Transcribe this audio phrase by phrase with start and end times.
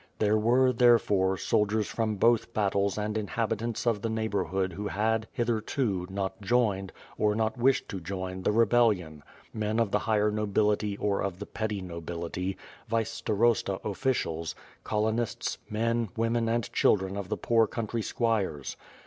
[0.17, 5.27] There were, therefore, soldiers from both battles and inhabitants of the neighbor hood who had,
[5.31, 6.89] hitherto, not joiner!,
[7.19, 9.21] or not wished to join the rebellion;
[9.53, 12.07] men of the higher nobility or of the petty WITH FIRE AND SWORD.
[12.07, 18.75] 201 nobility, vice starosta oflScials, colonists, men, women, and children of the poor country squires.